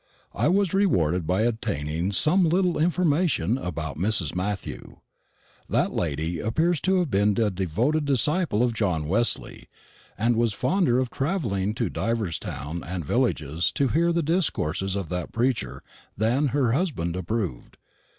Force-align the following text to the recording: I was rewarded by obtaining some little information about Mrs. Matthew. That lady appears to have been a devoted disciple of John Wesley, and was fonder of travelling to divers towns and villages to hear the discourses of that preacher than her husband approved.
I 0.33 0.47
was 0.47 0.73
rewarded 0.73 1.27
by 1.27 1.43
obtaining 1.43 2.11
some 2.11 2.43
little 2.49 2.79
information 2.79 3.59
about 3.59 3.99
Mrs. 3.99 4.33
Matthew. 4.33 4.97
That 5.69 5.93
lady 5.93 6.39
appears 6.39 6.81
to 6.81 6.97
have 6.97 7.11
been 7.11 7.39
a 7.39 7.51
devoted 7.51 8.03
disciple 8.05 8.63
of 8.63 8.73
John 8.73 9.07
Wesley, 9.07 9.69
and 10.17 10.35
was 10.35 10.53
fonder 10.53 10.97
of 10.97 11.11
travelling 11.11 11.75
to 11.75 11.87
divers 11.87 12.39
towns 12.39 12.81
and 12.87 13.05
villages 13.05 13.71
to 13.73 13.89
hear 13.89 14.11
the 14.11 14.23
discourses 14.23 14.95
of 14.95 15.09
that 15.09 15.31
preacher 15.31 15.83
than 16.17 16.47
her 16.47 16.71
husband 16.71 17.15
approved. 17.15 17.77